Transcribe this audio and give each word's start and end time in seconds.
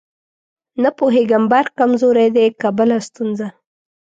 نه 0.81 0.89
پوهېږم 0.97 1.43
برق 1.51 1.71
کمزورې 1.79 2.27
دی 2.35 2.47
که 2.59 2.69
بله 2.77 2.97
ستونزه. 3.07 3.47